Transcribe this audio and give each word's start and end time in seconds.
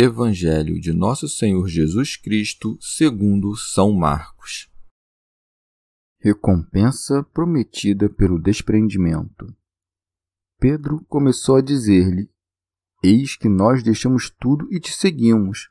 Evangelho 0.00 0.78
de 0.80 0.92
Nosso 0.92 1.28
Senhor 1.28 1.66
Jesus 1.66 2.16
Cristo, 2.16 2.78
segundo 2.80 3.56
São 3.56 3.92
Marcos. 3.92 4.70
Recompensa 6.20 7.24
prometida 7.24 8.08
pelo 8.08 8.40
desprendimento. 8.40 9.52
Pedro 10.60 11.04
começou 11.08 11.56
a 11.56 11.60
dizer-lhe: 11.60 12.30
Eis 13.02 13.34
que 13.34 13.48
nós 13.48 13.82
deixamos 13.82 14.30
tudo 14.30 14.72
e 14.72 14.78
te 14.78 14.92
seguimos. 14.92 15.68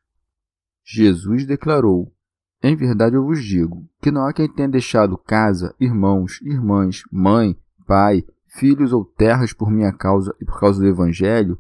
Jesus 0.83 1.45
declarou: 1.45 2.13
Em 2.61 2.75
verdade 2.75 3.15
eu 3.15 3.23
vos 3.23 3.41
digo 3.41 3.89
que 4.01 4.11
não 4.11 4.25
há 4.25 4.33
quem 4.33 4.53
tenha 4.53 4.67
deixado 4.67 5.17
casa, 5.17 5.73
irmãos, 5.79 6.41
irmãs, 6.41 7.03
mãe, 7.09 7.57
pai, 7.85 8.25
filhos 8.59 8.91
ou 8.91 9.05
terras 9.05 9.53
por 9.53 9.71
minha 9.71 9.93
causa 9.93 10.35
e 10.41 10.43
por 10.43 10.59
causa 10.59 10.81
do 10.81 10.85
Evangelho 10.85 11.57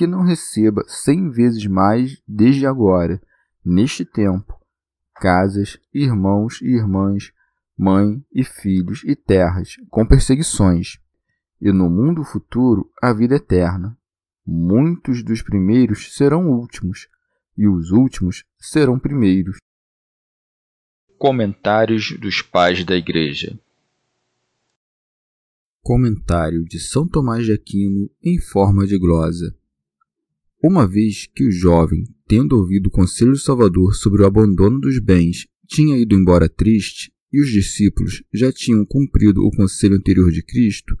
que 0.00 0.06
não 0.06 0.22
receba 0.22 0.82
cem 0.88 1.28
vezes 1.28 1.66
mais 1.66 2.22
desde 2.26 2.64
agora, 2.64 3.20
neste 3.62 4.02
tempo, 4.02 4.58
casas, 5.16 5.78
irmãos 5.92 6.62
e 6.62 6.68
irmãs, 6.68 7.30
mãe 7.76 8.24
e 8.32 8.42
filhos 8.42 9.02
e 9.04 9.14
terras, 9.14 9.76
com 9.90 10.06
perseguições, 10.06 10.98
e 11.60 11.70
no 11.70 11.90
mundo 11.90 12.24
futuro 12.24 12.90
a 13.02 13.12
vida 13.12 13.34
eterna. 13.36 13.94
Muitos 14.46 15.22
dos 15.22 15.42
primeiros 15.42 16.16
serão 16.16 16.48
últimos, 16.48 17.06
e 17.54 17.68
os 17.68 17.90
últimos 17.90 18.46
serão 18.58 18.98
primeiros. 18.98 19.58
Comentários 21.18 22.18
dos 22.18 22.40
Pais 22.40 22.86
da 22.86 22.96
Igreja 22.96 23.60
Comentário 25.82 26.64
de 26.64 26.80
São 26.80 27.06
Tomás 27.06 27.44
de 27.44 27.52
Aquino 27.52 28.10
em 28.22 28.40
forma 28.40 28.86
de 28.86 28.98
glosa. 28.98 29.59
Uma 30.62 30.86
vez 30.86 31.26
que 31.26 31.44
o 31.44 31.50
jovem, 31.50 32.04
tendo 32.28 32.56
ouvido 32.56 32.88
o 32.88 32.90
conselho 32.90 33.32
do 33.32 33.38
Salvador 33.38 33.94
sobre 33.94 34.22
o 34.22 34.26
abandono 34.26 34.78
dos 34.78 34.98
bens, 34.98 35.46
tinha 35.66 35.96
ido 35.96 36.14
embora 36.14 36.50
triste, 36.50 37.10
e 37.32 37.40
os 37.40 37.48
discípulos 37.50 38.22
já 38.32 38.52
tinham 38.52 38.84
cumprido 38.84 39.42
o 39.42 39.50
conselho 39.50 39.96
anterior 39.96 40.30
de 40.30 40.42
Cristo, 40.42 40.94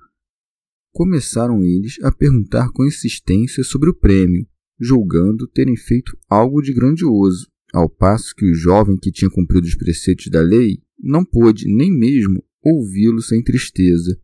começaram 0.92 1.62
eles 1.62 1.98
a 2.02 2.10
perguntar 2.10 2.70
com 2.72 2.86
insistência 2.86 3.62
sobre 3.62 3.90
o 3.90 3.94
prêmio, 3.94 4.46
julgando 4.78 5.46
terem 5.46 5.76
feito 5.76 6.16
algo 6.28 6.62
de 6.62 6.72
grandioso, 6.72 7.46
ao 7.72 7.88
passo 7.88 8.34
que 8.34 8.50
o 8.50 8.54
jovem 8.54 8.96
que 8.96 9.12
tinha 9.12 9.30
cumprido 9.30 9.66
os 9.66 9.74
preceitos 9.74 10.28
da 10.28 10.40
lei 10.40 10.82
não 10.98 11.24
pôde 11.24 11.66
nem 11.66 11.90
mesmo 11.92 12.42
ouvi-lo 12.62 13.20
sem 13.20 13.42
tristeza. 13.42 14.18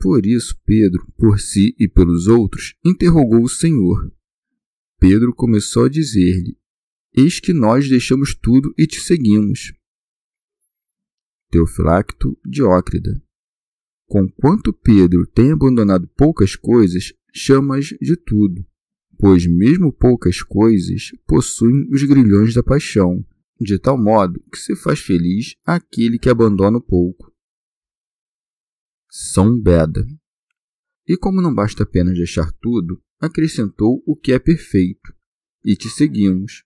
Por 0.00 0.26
isso, 0.26 0.56
Pedro, 0.64 1.06
por 1.16 1.38
si 1.38 1.74
e 1.78 1.88
pelos 1.88 2.26
outros, 2.26 2.74
interrogou 2.84 3.44
o 3.44 3.48
Senhor, 3.48 4.12
Pedro 5.02 5.34
começou 5.34 5.86
a 5.86 5.88
dizer-lhe: 5.88 6.56
Eis 7.12 7.40
que 7.40 7.52
nós 7.52 7.88
deixamos 7.88 8.36
tudo 8.36 8.72
e 8.78 8.86
te 8.86 9.00
seguimos. 9.00 9.72
Teofilacto 11.50 12.38
Diócrida. 12.46 13.20
Conquanto 14.06 14.72
Pedro 14.72 15.26
tem 15.26 15.50
abandonado 15.50 16.06
poucas 16.16 16.54
coisas, 16.54 17.12
chamas 17.34 17.86
de 18.00 18.14
tudo, 18.14 18.64
pois 19.18 19.44
mesmo 19.44 19.92
poucas 19.92 20.40
coisas 20.40 21.10
possuem 21.26 21.92
os 21.92 22.04
grilhões 22.04 22.54
da 22.54 22.62
paixão, 22.62 23.26
de 23.60 23.80
tal 23.80 24.00
modo 24.00 24.40
que 24.52 24.58
se 24.58 24.76
faz 24.76 25.00
feliz 25.00 25.56
aquele 25.66 26.16
que 26.16 26.30
abandona 26.30 26.78
o 26.78 26.80
pouco. 26.80 27.34
São 29.10 29.60
Beda. 29.60 30.06
E 31.08 31.16
como 31.16 31.42
não 31.42 31.52
basta 31.52 31.82
apenas 31.82 32.16
deixar 32.16 32.52
tudo, 32.60 33.02
acrescentou 33.22 34.02
o 34.04 34.16
que 34.16 34.32
é 34.32 34.38
perfeito, 34.40 35.14
e 35.64 35.76
te 35.76 35.88
seguimos. 35.88 36.64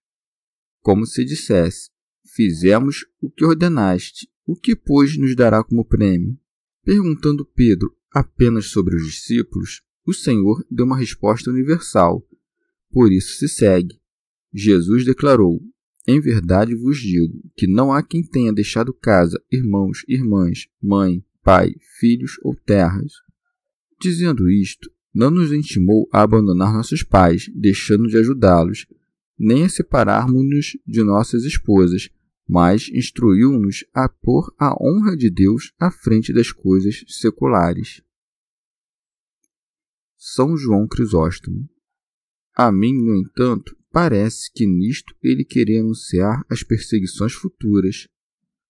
Como 0.80 1.04
se 1.04 1.22
dissesse: 1.22 1.90
Fizemos 2.34 3.04
o 3.20 3.30
que 3.30 3.44
ordenaste, 3.44 4.26
o 4.46 4.56
que, 4.56 4.74
pois, 4.74 5.18
nos 5.18 5.36
dará 5.36 5.62
como 5.62 5.84
prêmio? 5.84 6.38
Perguntando 6.82 7.44
Pedro 7.44 7.94
apenas 8.10 8.70
sobre 8.70 8.96
os 8.96 9.04
discípulos, 9.04 9.82
o 10.06 10.14
Senhor 10.14 10.64
deu 10.70 10.86
uma 10.86 10.96
resposta 10.96 11.50
universal. 11.50 12.26
Por 12.90 13.12
isso 13.12 13.36
se 13.36 13.48
segue. 13.48 14.00
Jesus 14.50 15.04
declarou: 15.04 15.60
Em 16.06 16.20
verdade 16.20 16.74
vos 16.74 16.98
digo 16.98 17.42
que 17.54 17.66
não 17.66 17.92
há 17.92 18.02
quem 18.02 18.22
tenha 18.22 18.52
deixado 18.52 18.94
casa, 18.94 19.38
irmãos, 19.52 20.04
irmãs, 20.08 20.68
mãe, 20.80 21.22
pai, 21.42 21.74
filhos 21.98 22.38
ou 22.42 22.54
terras. 22.54 23.12
Dizendo 24.00 24.48
isto, 24.48 24.90
não 25.16 25.30
nos 25.30 25.50
intimou 25.50 26.06
a 26.12 26.20
abandonar 26.20 26.74
nossos 26.74 27.02
pais, 27.02 27.50
deixando 27.54 28.06
de 28.06 28.18
ajudá-los, 28.18 28.86
nem 29.38 29.64
a 29.64 29.68
separarmos-nos 29.68 30.76
de 30.86 31.02
nossas 31.02 31.44
esposas, 31.44 32.10
mas 32.46 32.90
instruiu-nos 32.90 33.82
a 33.94 34.10
pôr 34.10 34.54
a 34.58 34.74
honra 34.78 35.16
de 35.16 35.30
Deus 35.30 35.72
à 35.80 35.90
frente 35.90 36.34
das 36.34 36.52
coisas 36.52 37.02
seculares. 37.08 38.02
São 40.18 40.54
João 40.54 40.86
Crisóstomo. 40.86 41.66
A 42.54 42.70
mim, 42.70 42.92
no 42.92 43.16
entanto, 43.16 43.74
parece 43.90 44.52
que 44.52 44.66
nisto 44.66 45.14
ele 45.22 45.46
queria 45.46 45.80
anunciar 45.80 46.44
as 46.50 46.62
perseguições 46.62 47.32
futuras, 47.32 48.06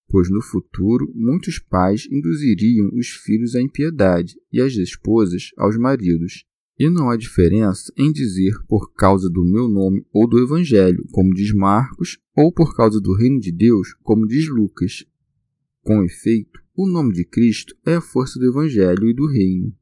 pois 0.08 0.30
no 0.30 0.40
futuro 0.40 1.10
muitos 1.14 1.58
pais 1.58 2.06
induziriam 2.10 2.90
os 2.94 3.08
filhos 3.08 3.54
à 3.54 3.60
impiedade 3.60 4.34
e 4.52 4.60
as 4.60 4.74
esposas 4.74 5.50
aos 5.56 5.76
maridos. 5.76 6.44
E 6.78 6.90
não 6.90 7.08
há 7.08 7.16
diferença 7.16 7.92
em 7.96 8.12
dizer 8.12 8.54
por 8.68 8.92
causa 8.92 9.30
do 9.30 9.42
meu 9.42 9.66
nome 9.66 10.04
ou 10.12 10.28
do 10.28 10.38
Evangelho, 10.38 11.04
como 11.10 11.32
diz 11.32 11.52
Marcos, 11.52 12.18
ou 12.36 12.52
por 12.52 12.76
causa 12.76 13.00
do 13.00 13.14
reino 13.14 13.40
de 13.40 13.50
Deus, 13.50 13.94
como 14.02 14.26
diz 14.26 14.46
Lucas. 14.48 15.04
Com 15.80 16.04
efeito, 16.04 16.60
o 16.76 16.86
nome 16.86 17.14
de 17.14 17.24
Cristo 17.24 17.74
é 17.84 17.94
a 17.94 18.00
força 18.00 18.38
do 18.38 18.46
Evangelho 18.46 19.08
e 19.08 19.14
do 19.14 19.26
reino, 19.26 19.74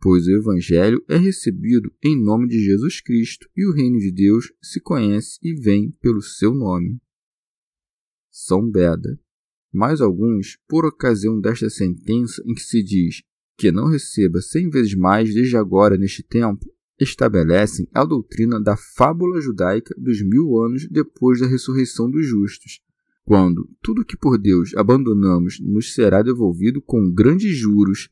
pois 0.00 0.28
o 0.28 0.30
Evangelho 0.30 1.02
é 1.08 1.16
recebido 1.16 1.92
em 2.04 2.16
nome 2.16 2.46
de 2.46 2.60
Jesus 2.64 3.00
Cristo 3.00 3.48
e 3.56 3.66
o 3.66 3.72
reino 3.72 3.98
de 3.98 4.12
Deus 4.12 4.52
se 4.62 4.80
conhece 4.80 5.38
e 5.42 5.52
vem 5.54 5.90
pelo 6.00 6.22
seu 6.22 6.54
nome. 6.54 7.00
São 8.30 8.70
Beda 8.70 9.18
mais 9.72 10.00
alguns, 10.00 10.58
por 10.68 10.84
ocasião 10.84 11.40
desta 11.40 11.68
sentença 11.68 12.42
em 12.46 12.54
que 12.54 12.62
se 12.62 12.82
diz 12.82 13.22
que 13.56 13.72
não 13.72 13.88
receba 13.88 14.40
cem 14.40 14.70
vezes 14.70 14.94
mais 14.94 15.34
desde 15.34 15.56
agora 15.56 15.96
neste 15.96 16.22
tempo, 16.22 16.64
estabelecem 16.98 17.88
a 17.92 18.04
doutrina 18.04 18.60
da 18.60 18.76
fábula 18.76 19.40
judaica 19.40 19.94
dos 19.98 20.22
mil 20.22 20.56
anos 20.62 20.86
depois 20.88 21.40
da 21.40 21.46
ressurreição 21.46 22.10
dos 22.10 22.26
justos, 22.26 22.80
quando 23.24 23.68
tudo 23.82 24.04
que 24.04 24.16
por 24.16 24.38
Deus 24.38 24.74
abandonamos 24.76 25.60
nos 25.60 25.92
será 25.92 26.22
devolvido 26.22 26.80
com 26.80 27.12
grandes 27.12 27.56
juros 27.56 28.08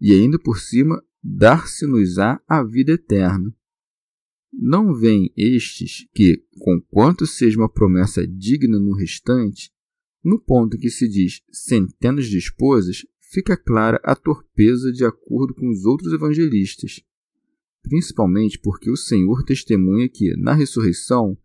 e 0.00 0.12
ainda 0.12 0.38
por 0.38 0.58
cima 0.58 1.02
dar-se-nos-á 1.22 2.40
a 2.48 2.62
vida 2.62 2.92
eterna. 2.92 3.54
Não 4.52 4.94
veem 4.94 5.32
estes 5.36 6.06
que, 6.14 6.44
conquanto 6.58 7.26
seja 7.26 7.58
uma 7.58 7.68
promessa 7.68 8.26
digna 8.26 8.78
no 8.78 8.94
restante, 8.94 9.72
no 10.24 10.40
ponto 10.40 10.76
em 10.76 10.80
que 10.80 10.90
se 10.90 11.06
diz 11.06 11.42
centenas 11.52 12.26
de 12.26 12.38
esposas, 12.38 13.04
fica 13.30 13.56
clara 13.56 14.00
a 14.02 14.16
torpeza 14.16 14.90
de 14.90 15.04
acordo 15.04 15.54
com 15.54 15.68
os 15.68 15.84
outros 15.84 16.12
evangelistas. 16.12 17.02
principalmente 17.82 18.58
porque 18.58 18.90
o 18.90 18.96
Senhor 18.96 19.44
testemunha 19.44 20.08
que, 20.08 20.34
na 20.38 20.54
ressurreição, 20.54 21.36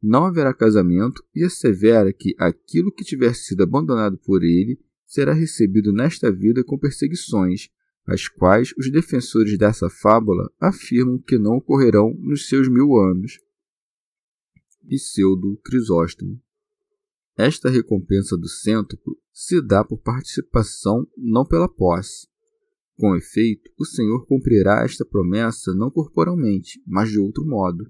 não 0.00 0.26
haverá 0.26 0.54
casamento 0.54 1.24
e 1.34 1.42
assevera 1.42 2.12
que 2.12 2.36
aquilo 2.38 2.92
que 2.92 3.02
tiver 3.02 3.34
sido 3.34 3.64
abandonado 3.64 4.16
por 4.16 4.44
ele 4.44 4.78
será 5.04 5.32
recebido 5.32 5.92
nesta 5.92 6.30
vida 6.30 6.62
com 6.62 6.78
perseguições, 6.78 7.68
as 8.06 8.28
quais 8.28 8.72
os 8.78 8.90
defensores 8.92 9.58
dessa 9.58 9.90
fábula 9.90 10.48
afirmam 10.60 11.18
que 11.18 11.36
não 11.36 11.56
ocorrerão 11.56 12.14
nos 12.20 12.48
seus 12.48 12.68
mil 12.68 12.96
anos. 12.96 13.40
Pseudo 14.88 15.60
Crisóstomo. 15.64 16.40
Esta 17.38 17.70
recompensa 17.70 18.36
do 18.36 18.48
cêntuplo 18.48 19.16
se 19.32 19.62
dá 19.62 19.84
por 19.84 19.98
participação, 19.98 21.06
não 21.16 21.46
pela 21.46 21.68
posse. 21.68 22.26
Com 22.96 23.14
efeito, 23.14 23.70
o 23.78 23.84
Senhor 23.84 24.26
cumprirá 24.26 24.82
esta 24.84 25.04
promessa 25.04 25.72
não 25.72 25.88
corporalmente, 25.88 26.82
mas 26.84 27.10
de 27.10 27.20
outro 27.20 27.46
modo. 27.46 27.88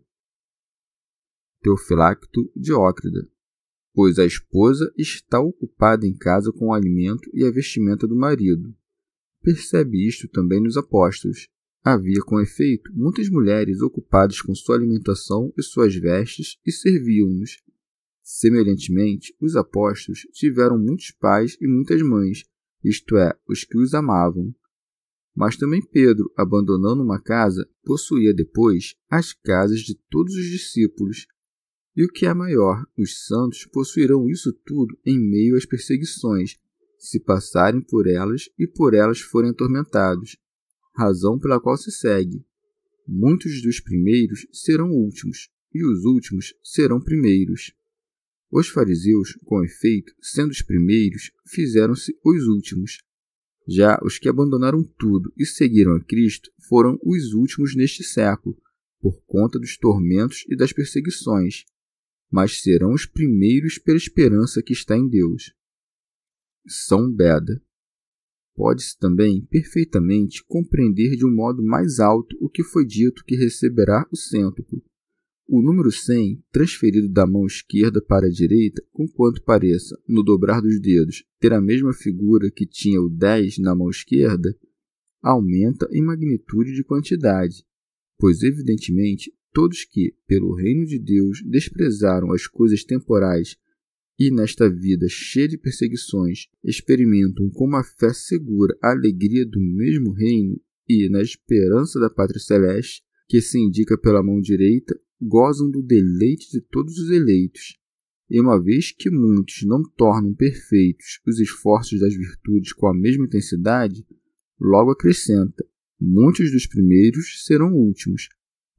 Teofilacto 1.62 2.52
Diócrida. 2.54 3.26
Pois 3.94 4.18
a 4.18 4.26
esposa 4.26 4.92
está 4.98 5.40
ocupada 5.40 6.06
em 6.06 6.14
casa 6.14 6.52
com 6.52 6.66
o 6.66 6.74
alimento 6.74 7.30
e 7.32 7.42
a 7.42 7.50
vestimenta 7.50 8.06
do 8.06 8.14
marido. 8.14 8.76
Percebe 9.40 10.06
isto 10.06 10.28
também 10.28 10.62
nos 10.62 10.76
apóstolos. 10.76 11.48
Havia, 11.82 12.20
com 12.20 12.38
efeito, 12.38 12.92
muitas 12.94 13.30
mulheres 13.30 13.80
ocupadas 13.80 14.42
com 14.42 14.54
sua 14.54 14.76
alimentação 14.76 15.50
e 15.56 15.62
suas 15.62 15.94
vestes 15.94 16.58
e 16.66 16.70
serviam-nos. 16.70 17.56
Semelhantemente, 18.30 19.34
os 19.40 19.56
apóstolos 19.56 20.20
tiveram 20.34 20.78
muitos 20.78 21.10
pais 21.12 21.56
e 21.62 21.66
muitas 21.66 22.02
mães, 22.02 22.44
isto 22.84 23.16
é, 23.16 23.34
os 23.48 23.64
que 23.64 23.78
os 23.78 23.94
amavam. 23.94 24.54
Mas 25.34 25.56
também 25.56 25.80
Pedro, 25.80 26.30
abandonando 26.36 27.02
uma 27.02 27.18
casa, 27.18 27.66
possuía 27.82 28.34
depois 28.34 28.94
as 29.08 29.32
casas 29.32 29.80
de 29.80 29.94
todos 30.10 30.34
os 30.34 30.44
discípulos. 30.44 31.26
E 31.96 32.04
o 32.04 32.08
que 32.08 32.26
é 32.26 32.34
maior, 32.34 32.84
os 32.98 33.24
santos 33.24 33.64
possuirão 33.64 34.28
isso 34.28 34.52
tudo 34.52 34.94
em 35.06 35.18
meio 35.18 35.56
às 35.56 35.64
perseguições, 35.64 36.58
se 36.98 37.18
passarem 37.18 37.80
por 37.80 38.06
elas 38.06 38.50
e 38.58 38.66
por 38.66 38.92
elas 38.92 39.20
forem 39.20 39.52
atormentados, 39.52 40.36
razão 40.94 41.38
pela 41.38 41.58
qual 41.58 41.78
se 41.78 41.90
segue. 41.90 42.44
Muitos 43.06 43.62
dos 43.62 43.80
primeiros 43.80 44.46
serão 44.52 44.90
últimos, 44.90 45.48
e 45.72 45.82
os 45.82 46.04
últimos 46.04 46.52
serão 46.62 47.00
primeiros. 47.00 47.72
Os 48.50 48.68
fariseus, 48.68 49.34
com 49.44 49.62
efeito, 49.62 50.12
sendo 50.22 50.50
os 50.50 50.62
primeiros, 50.62 51.30
fizeram-se 51.46 52.16
os 52.24 52.46
últimos, 52.46 52.98
já 53.68 54.00
os 54.02 54.18
que 54.18 54.28
abandonaram 54.28 54.82
tudo 54.98 55.30
e 55.36 55.44
seguiram 55.44 55.94
a 55.94 56.02
Cristo 56.02 56.50
foram 56.68 56.98
os 57.04 57.34
últimos 57.34 57.76
neste 57.76 58.02
século, 58.02 58.56
por 58.98 59.22
conta 59.26 59.58
dos 59.58 59.76
tormentos 59.76 60.44
e 60.48 60.56
das 60.56 60.72
perseguições, 60.72 61.64
mas 62.30 62.62
serão 62.62 62.92
os 62.92 63.04
primeiros 63.04 63.78
pela 63.78 63.98
esperança 63.98 64.62
que 64.62 64.72
está 64.72 64.96
em 64.96 65.06
Deus. 65.06 65.52
São 66.66 67.12
Beda. 67.12 67.62
Pode-se 68.54 68.98
também 68.98 69.44
perfeitamente 69.44 70.42
compreender 70.46 71.14
de 71.14 71.24
um 71.24 71.32
modo 71.32 71.62
mais 71.62 72.00
alto 72.00 72.36
o 72.40 72.48
que 72.48 72.64
foi 72.64 72.84
dito 72.84 73.22
que 73.24 73.36
receberá 73.36 74.06
o 74.10 74.16
cêntuplo, 74.16 74.82
o 75.50 75.62
número 75.62 75.90
100, 75.90 76.44
transferido 76.52 77.08
da 77.08 77.26
mão 77.26 77.46
esquerda 77.46 78.02
para 78.02 78.26
a 78.26 78.30
direita, 78.30 78.84
conquanto 78.92 79.42
pareça, 79.42 79.98
no 80.06 80.22
dobrar 80.22 80.60
dos 80.60 80.78
dedos, 80.78 81.24
ter 81.40 81.54
a 81.54 81.60
mesma 81.60 81.94
figura 81.94 82.50
que 82.50 82.66
tinha 82.66 83.00
o 83.00 83.08
10 83.08 83.56
na 83.56 83.74
mão 83.74 83.88
esquerda, 83.88 84.54
aumenta 85.22 85.88
em 85.90 86.02
magnitude 86.02 86.74
de 86.74 86.84
quantidade, 86.84 87.64
pois, 88.18 88.42
evidentemente, 88.42 89.32
todos 89.50 89.86
que, 89.86 90.14
pelo 90.26 90.54
reino 90.54 90.84
de 90.84 90.98
Deus, 90.98 91.42
desprezaram 91.42 92.30
as 92.30 92.46
coisas 92.46 92.84
temporais 92.84 93.56
e, 94.18 94.30
nesta 94.30 94.68
vida 94.68 95.06
cheia 95.08 95.48
de 95.48 95.56
perseguições, 95.56 96.48
experimentam 96.62 97.48
com 97.48 97.64
uma 97.64 97.82
fé 97.82 98.12
segura 98.12 98.76
a 98.82 98.90
alegria 98.90 99.46
do 99.46 99.60
mesmo 99.60 100.12
reino 100.12 100.60
e, 100.86 101.08
na 101.08 101.22
esperança 101.22 101.98
da 101.98 102.10
pátria 102.10 102.38
celeste, 102.38 103.02
que 103.26 103.40
se 103.40 103.58
indica 103.58 103.96
pela 103.96 104.22
mão 104.22 104.40
direita, 104.40 104.98
gozam 105.20 105.70
do 105.70 105.82
deleite 105.82 106.50
de 106.50 106.60
todos 106.60 106.98
os 106.98 107.10
eleitos. 107.10 107.76
E 108.30 108.40
uma 108.40 108.62
vez 108.62 108.92
que 108.92 109.10
muitos 109.10 109.62
não 109.64 109.82
tornam 109.82 110.34
perfeitos 110.34 111.20
os 111.26 111.40
esforços 111.40 112.00
das 112.00 112.14
virtudes 112.14 112.72
com 112.72 112.86
a 112.86 112.94
mesma 112.94 113.24
intensidade, 113.24 114.06
logo 114.60 114.90
acrescenta: 114.90 115.64
muitos 116.00 116.52
dos 116.52 116.66
primeiros 116.66 117.44
serão 117.46 117.72
últimos, 117.72 118.28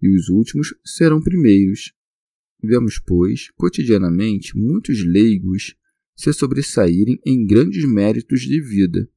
e 0.01 0.09
os 0.15 0.29
últimos 0.29 0.73
serão 0.85 1.21
primeiros. 1.21 1.93
Vemos, 2.61 2.99
pois, 2.99 3.49
cotidianamente 3.51 4.55
muitos 4.55 5.03
leigos 5.03 5.75
se 6.15 6.33
sobressaírem 6.33 7.19
em 7.25 7.45
grandes 7.45 7.89
méritos 7.89 8.41
de 8.41 8.61
vida, 8.61 9.09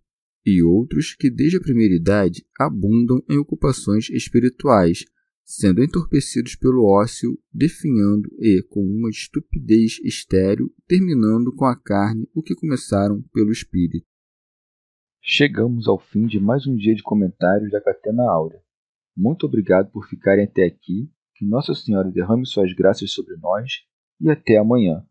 e 0.47 0.63
outros 0.63 1.15
que 1.15 1.29
desde 1.31 1.57
a 1.57 1.61
primeira 1.61 1.95
idade 1.95 2.45
abundam 2.59 3.23
em 3.29 3.37
ocupações 3.39 4.09
espirituais, 4.11 5.05
sendo 5.45 5.83
entorpecidos 5.83 6.55
pelo 6.55 6.85
ócio, 6.87 7.39
definhando 7.53 8.29
e, 8.39 8.63
com 8.71 8.81
uma 8.81 9.11
estupidez 9.11 9.99
estéril, 10.05 10.73
terminando 10.87 11.55
com 11.55 11.65
a 11.65 11.77
carne 11.77 12.29
o 12.35 12.43
que 12.43 12.55
começaram 12.55 13.23
pelo 13.33 13.53
espírito. 13.53 14.07
Chegamos 15.21 15.87
ao 15.87 15.99
fim 15.99 16.27
de 16.27 16.41
mais 16.41 16.67
um 16.67 16.75
dia 16.75 16.95
de 16.95 17.03
comentários 17.03 17.71
da 17.71 17.81
Catena 17.81 18.25
Áurea. 18.25 18.61
Muito 19.17 19.47
obrigado 19.47 19.91
por 19.91 20.09
ficarem 20.09 20.45
até 20.45 20.65
aqui, 20.65 21.11
que 21.35 21.45
Nossa 21.45 21.75
Senhora 21.75 22.11
derrame 22.11 22.47
suas 22.47 22.73
graças 22.75 23.13
sobre 23.13 23.37
nós 23.37 23.85
e 24.21 24.31
até 24.31 24.57
amanhã. 24.57 25.07